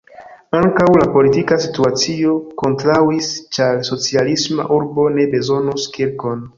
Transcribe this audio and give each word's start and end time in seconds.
Ankaŭ 0.59 0.87
la 0.99 1.03
politika 1.17 1.57
situacio 1.65 2.33
kontraŭis, 2.63 3.31
ĉar 3.59 3.87
"socialisma 3.93 4.69
urbo 4.81 5.09
ne 5.19 5.33
bezonus 5.37 5.91
kirkon"! 5.99 6.49